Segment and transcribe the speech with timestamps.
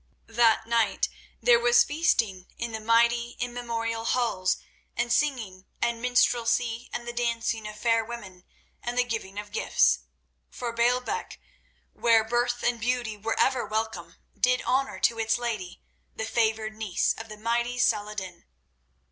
[0.33, 1.09] That night
[1.43, 4.57] there was feasting in the mighty, immemorial halls,
[4.97, 8.43] and singing and minstrelsy and the dancing of fair women
[8.81, 9.99] and the giving of gifts.
[10.49, 11.39] For Baalbec,
[11.93, 15.83] where birth and beauty were ever welcome, did honour to its lady,
[16.15, 18.45] the favoured niece of the mighty Salah ed din.